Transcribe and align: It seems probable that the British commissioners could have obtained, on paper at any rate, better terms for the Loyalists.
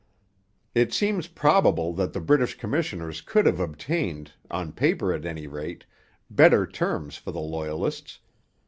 It 0.73 0.91
seems 0.91 1.27
probable 1.27 1.93
that 1.93 2.11
the 2.11 2.19
British 2.19 2.57
commissioners 2.57 3.21
could 3.21 3.45
have 3.45 3.59
obtained, 3.59 4.31
on 4.49 4.71
paper 4.71 5.13
at 5.13 5.27
any 5.27 5.45
rate, 5.45 5.85
better 6.27 6.65
terms 6.65 7.17
for 7.17 7.31
the 7.31 7.39
Loyalists. 7.39 8.17